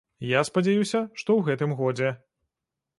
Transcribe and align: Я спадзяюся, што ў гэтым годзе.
Я 0.29 0.39
спадзяюся, 0.49 1.03
што 1.23 1.29
ў 1.37 1.41
гэтым 1.51 1.79
годзе. 1.85 2.09